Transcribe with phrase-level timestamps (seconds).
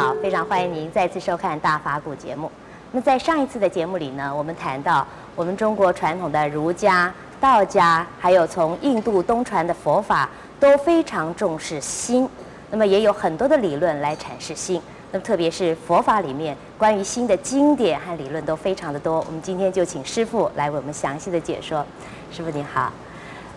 [0.00, 2.50] 好，非常欢迎您再次收看《大法古》节目。
[2.90, 10.26] 那在上一次的节目里呢，我们谈到我们中国传统的儒家、道家，还有从印度东传的佛法，
[10.58, 12.26] 都非常重视心。
[12.70, 14.80] 那么也有很多的理论来阐释心。
[15.12, 19.22] 那么特别是佛法里面关于心的经典和理论都非常的多。
[19.26, 21.84] 我们今天就请师父来为我们详细的解说。
[22.32, 22.90] 师父您好。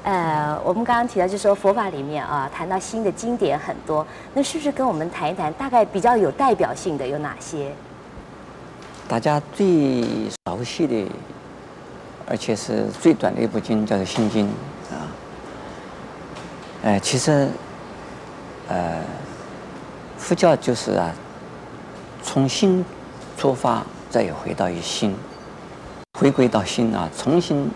[0.03, 7.71] 呃，我们刚刚提到，就是说佛法里面啊，谈到新的经典很多，那是不是跟我们谈一谈，大概比较有代表性的有哪些？
[9.07, 10.03] 大家最
[10.45, 11.09] 熟悉的，
[12.27, 14.45] 而且是最短的一部经，叫做《心经》
[14.93, 15.07] 啊。
[16.83, 17.47] 呃，其实，
[18.67, 19.01] 呃，
[20.17, 21.13] 佛教就是啊，
[22.21, 22.83] 从心
[23.37, 25.15] 出发，再回到一心，
[26.19, 27.69] 回归到心啊，重新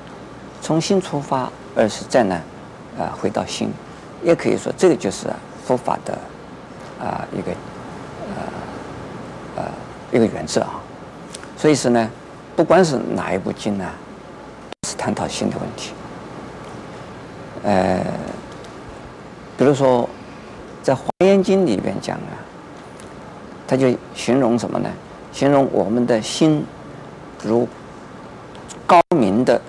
[0.61, 1.51] 从心出发。
[1.79, 2.33] 而是再呢，
[2.97, 3.71] 啊、呃，回到心，
[4.23, 5.27] 也可以说这个就是
[5.63, 6.17] 佛法的
[6.99, 7.51] 啊、一个
[8.35, 9.63] 呃呃
[10.11, 10.81] 一个原则啊。
[11.55, 12.09] 所以说呢，
[12.55, 13.85] 不管是哪一部经呢，
[14.71, 15.93] 都是探讨心的问题。
[17.63, 18.03] 呃，
[19.55, 20.09] 比如说
[20.81, 22.33] 在《华严经》里边讲啊，
[23.67, 24.89] 他就形容什么呢？
[25.31, 26.65] 形容我们的心
[27.43, 27.69] 如
[28.87, 29.61] 高明的。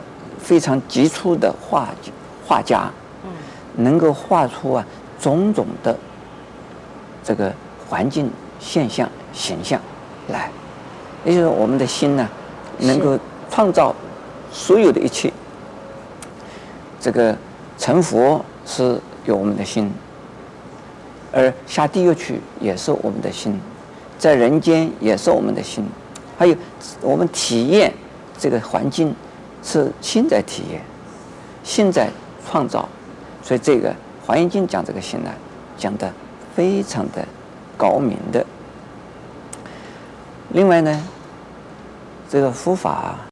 [0.49, 1.91] 非常杰出的画
[2.47, 2.91] 画家，
[3.77, 4.87] 能够画出啊
[5.21, 5.95] 种种的
[7.23, 7.53] 这个
[7.87, 9.79] 环境现象形象
[10.29, 10.51] 来，
[11.23, 12.27] 也就是我们的心呢，
[12.79, 13.19] 能够
[13.51, 13.95] 创造
[14.51, 15.31] 所有的一切。
[16.99, 17.37] 这个
[17.77, 19.93] 成佛是有我们的心，
[21.31, 23.61] 而下地狱去也是我们的心，
[24.17, 25.87] 在人间也是我们的心，
[26.39, 26.56] 还有
[27.03, 27.93] 我们体验
[28.39, 29.15] 这个环境。
[29.63, 30.83] 是心在体验，
[31.63, 32.09] 心在
[32.47, 32.89] 创造，
[33.43, 33.91] 所以这个
[34.25, 35.31] 《华严经》讲这个心呢，
[35.77, 36.13] 讲的
[36.55, 37.27] 非常的
[37.77, 38.45] 高明的。
[40.51, 41.09] 另外呢，
[42.31, 43.29] 这个佛法啊，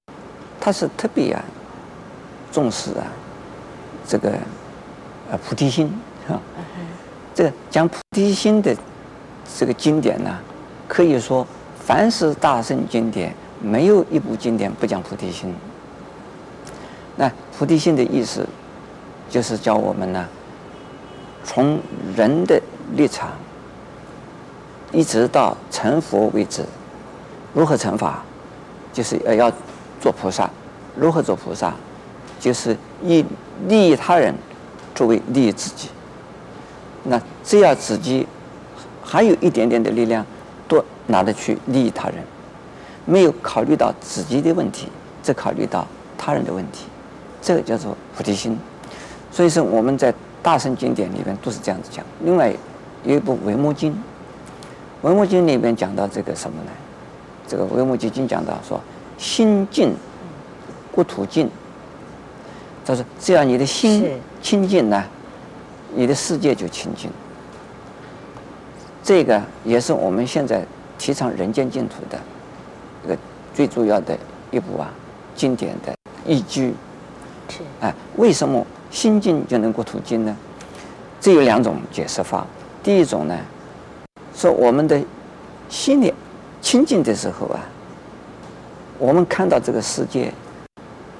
[0.60, 1.42] 它是特别啊
[2.52, 3.06] 重视啊
[4.06, 4.32] 这个
[5.30, 5.90] 呃菩提心
[6.28, 6.38] 啊。
[7.34, 8.74] 这个讲菩提心的
[9.58, 10.38] 这个经典呢，
[10.88, 11.46] 可以说
[11.78, 15.54] 凡是大乘经典，没有一部经典不讲菩提心。
[17.16, 18.46] 那菩提心的意思，
[19.30, 20.28] 就是教我们呢，
[21.42, 21.80] 从
[22.14, 22.60] 人的
[22.94, 23.30] 立场，
[24.92, 26.62] 一直到成佛为止，
[27.54, 28.22] 如何成法，
[28.92, 29.52] 就是要要
[30.00, 30.50] 做菩萨，
[30.94, 31.74] 如何做菩萨，
[32.38, 33.24] 就是以
[33.66, 34.34] 利益他人
[34.94, 35.88] 作为利益自己。
[37.04, 38.26] 那只要自己
[39.02, 40.26] 还有一点点的力量，
[40.68, 42.16] 都拿得去利益他人，
[43.06, 44.88] 没有考虑到自己的问题，
[45.22, 45.86] 只考虑到
[46.18, 46.86] 他人的问题。
[47.46, 48.58] 这个叫做菩提心，
[49.30, 50.12] 所以说我们在
[50.42, 52.04] 大乘经典里边都是这样子讲。
[52.24, 52.52] 另外
[53.04, 53.92] 有一部《维摩经》，
[55.02, 56.72] 《维摩经》里面讲到这个什么呢？
[57.46, 58.80] 这个《维摩詰经》讲到说，
[59.16, 59.94] 心净，
[60.90, 61.48] 国土净。
[62.84, 65.04] 他说，只要你的心清净呢，
[65.94, 67.08] 你的世界就清净。
[69.04, 70.66] 这个也是我们现在
[70.98, 72.18] 提倡人间净土的
[73.04, 73.16] 一个
[73.54, 74.18] 最主要的
[74.50, 74.90] 一部啊
[75.36, 75.94] 经典的
[76.26, 76.74] 依据。
[77.80, 80.36] 哎，为什么心净就能够土净呢？
[81.20, 82.46] 这有两种解释法。
[82.82, 83.36] 第一种呢，
[84.34, 85.00] 说我们的
[85.68, 86.12] 心里
[86.60, 87.60] 清净的时候啊，
[88.98, 90.32] 我们看到这个世界，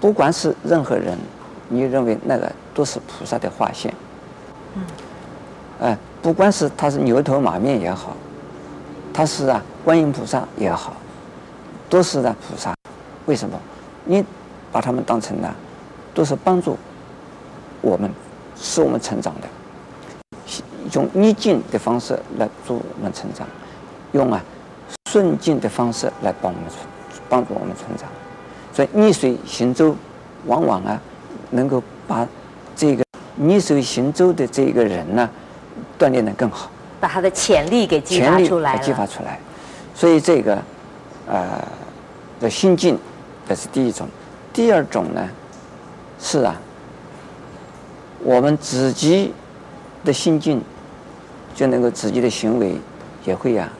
[0.00, 1.19] 不管是任何人，
[1.69, 3.93] 你认为那个都是菩萨的化现。
[4.75, 4.82] 嗯。
[5.81, 8.16] 哎，不管是他是牛头马面也好，
[9.12, 10.94] 他是啊观音菩萨也好，
[11.88, 12.75] 都是的菩萨。
[13.26, 13.58] 为什么？
[14.05, 14.25] 你
[14.70, 15.55] 把他们当成了。
[16.16, 16.78] 都是帮助
[17.82, 18.10] 我们，
[18.58, 19.46] 使我们成长的，
[20.94, 23.46] 用逆境的方式来助我们成长，
[24.12, 24.42] 用啊
[25.10, 26.70] 顺境的方式来帮我们
[27.28, 28.08] 帮助我们成长。
[28.72, 29.94] 所以逆水行舟，
[30.46, 30.98] 往往啊
[31.50, 32.26] 能够把
[32.74, 33.04] 这个
[33.34, 35.28] 逆水行舟的这个人呢
[35.98, 39.38] 锻炼得更好，把他的潜力给激发出来，激发出来。
[39.94, 40.58] 所以这个
[41.28, 41.62] 呃
[42.40, 42.98] 的心境，
[43.46, 44.08] 这是第一种。
[44.54, 45.28] 第二种呢？
[46.18, 46.56] 是啊，
[48.24, 49.32] 我们自己
[50.04, 50.60] 的心境，
[51.54, 52.76] 就能够自己的行为
[53.24, 53.72] 也会呀、啊、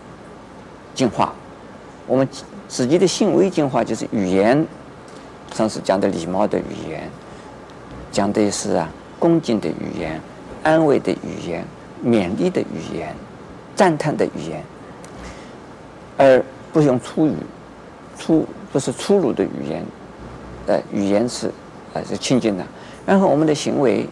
[0.95, 1.33] 净化。
[2.07, 2.29] 我们
[2.69, 4.65] 自己的行为进化，就是语言，
[5.55, 7.11] 上次讲的礼貌的语言，
[8.13, 8.89] 讲的是啊
[9.19, 10.21] 恭敬的语言、
[10.63, 11.65] 安慰的语言、
[12.05, 13.15] 勉励的语言、
[13.75, 14.63] 赞叹的语言，
[16.19, 17.35] 而不用粗语，
[18.17, 19.85] 粗不是粗鲁的语言，
[20.67, 21.51] 呃，语言是。
[22.05, 22.65] 是清净的，
[23.07, 24.07] 然后我们的行为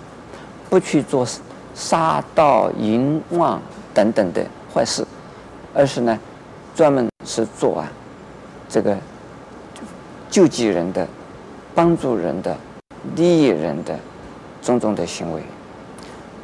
[0.68, 1.26] 不去做
[1.74, 3.60] 杀盗淫妄
[3.92, 5.04] 等等的坏事，
[5.74, 6.18] 而是呢，
[6.74, 7.90] 专门是做啊，
[8.68, 8.96] 这个
[10.30, 11.06] 救济人的、
[11.74, 12.56] 帮助人的、
[13.16, 13.98] 利益人的
[14.62, 15.42] 种种的行为。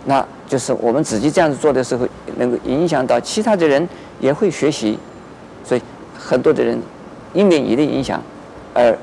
[0.05, 3.87] 那就是我们自己这样子做的时候，能够影响到其他的人
[4.19, 4.99] 也会学习，
[5.63, 5.83] 所以
[6.19, 6.81] 很多的人
[7.35, 8.23] 因为你的影响，
[8.73, 8.97] 而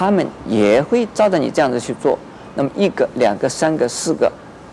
[0.00, 2.18] 他们也会照着你这样子去做。
[2.54, 4.32] 那么一个、两个、三个、四个，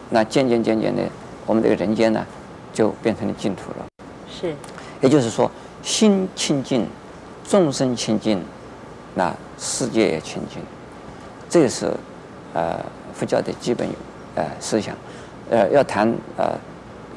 [0.09, 1.03] 那渐渐渐渐的，
[1.45, 2.25] 我们这个人间呢，
[2.71, 3.85] 就变成了净土了。
[4.31, 4.55] 是，
[5.01, 5.51] 也就是说，
[5.83, 6.87] 心清净，
[7.45, 8.41] 众生清净，
[9.15, 10.61] 那世界也清净。
[11.49, 11.91] 这个是
[12.53, 12.79] 呃
[13.13, 13.85] 佛教的基本
[14.35, 14.95] 呃思想。
[15.49, 16.55] 呃，要谈呃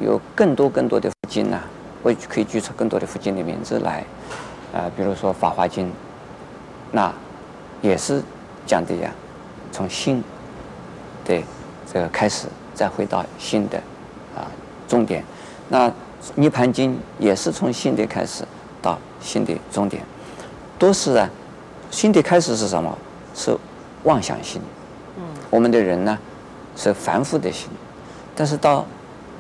[0.02, 1.60] 有更多更多的佛经呢，
[2.02, 4.04] 我可以举出更多的佛经的名字来，
[4.72, 5.86] 啊、呃，比如说《法华经》，
[6.90, 7.14] 那
[7.82, 8.22] 也是
[8.66, 9.12] 讲的呀，
[9.72, 10.22] 从心
[11.24, 11.42] 的
[11.92, 13.78] 这个开始，再回到心的
[14.36, 14.46] 啊
[14.86, 15.24] 终点。
[15.68, 15.88] 那
[16.34, 18.44] 《涅槃经》也是从心的开始
[18.82, 20.02] 到心的终点，
[20.78, 21.30] 都是啊，
[21.90, 22.96] 心的开始是什么？
[23.34, 23.56] 是
[24.04, 24.60] 妄想心。
[25.16, 25.22] 嗯。
[25.48, 26.18] 我们的人呢，
[26.76, 27.68] 是凡夫的心。
[28.34, 28.86] 但是到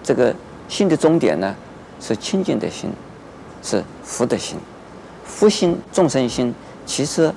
[0.02, 0.34] 这个
[0.68, 1.54] 心的终点呢，
[2.00, 2.90] 是清净的心，
[3.62, 4.58] 是福的心，
[5.24, 6.54] 福心、众生心，
[6.86, 7.32] 其实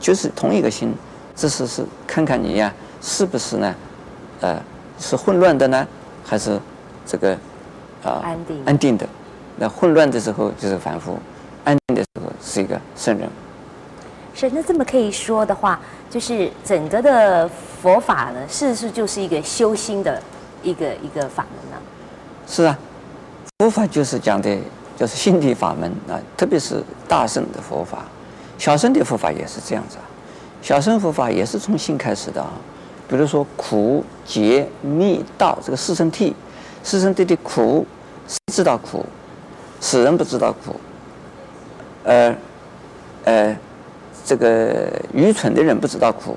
[0.00, 0.94] 就是同一个心，
[1.34, 3.74] 只是是看看你呀、啊，是不是呢？
[4.40, 4.60] 呃，
[4.98, 5.86] 是混乱的呢，
[6.24, 6.60] 还是
[7.06, 7.32] 这个
[8.02, 9.06] 啊、呃、安定安定的？
[9.56, 11.18] 那混乱的时候就是凡夫，
[11.64, 13.28] 安定的时候是一个圣人。
[14.34, 15.80] 是，那这么可以说的话，
[16.10, 17.48] 就是整个的
[17.80, 20.20] 佛法呢，是不是就是一个修心的。
[20.64, 21.76] 一个一个法门呢？
[22.48, 22.78] 是啊，
[23.58, 24.56] 佛法就是讲的，
[24.96, 28.06] 就是心地法门啊，特别是大圣的佛法，
[28.58, 30.04] 小乘的佛法也是这样子啊。
[30.62, 32.52] 小乘佛法也是从心开始的啊。
[33.08, 36.32] 比如说苦、集、灭、道这个四圣谛，
[36.82, 37.86] 四圣谛的苦，
[38.26, 39.04] 谁知道苦？
[39.80, 40.80] 死人不知道苦，
[42.04, 42.34] 呃
[43.24, 43.56] 呃，
[44.24, 46.36] 这个愚蠢的人不知道苦，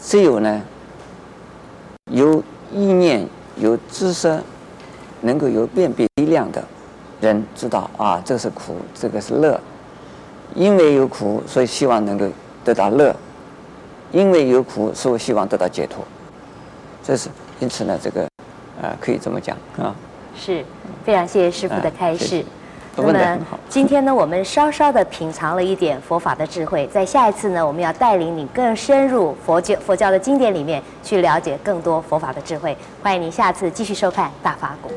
[0.00, 0.62] 只有呢
[2.10, 2.42] 有
[2.72, 3.26] 意念。
[3.58, 4.42] 有知识，
[5.20, 6.64] 能够有辨别力量的
[7.20, 9.60] 人知道啊，这是苦，这个是乐。
[10.54, 12.26] 因为有苦，所以希望能够
[12.64, 13.12] 得到乐；
[14.10, 16.04] 因为有苦，所以希望得到解脱。
[17.02, 17.28] 这是
[17.60, 18.28] 因此呢，这个
[18.80, 19.94] 呃，可以这么讲啊。
[20.36, 20.64] 是，
[21.04, 22.40] 非常谢谢师傅的开示。
[22.40, 22.44] 啊
[22.94, 23.38] 那么
[23.70, 32.76] 今天呢，我们稍稍的品尝了一点佛法的智慧，在下一次呢，我们要带领你更深入佛教佛教的经典里面去了解更多佛法的智慧。
[33.02, 34.90] 欢迎您下次继续收看《大法鼓》。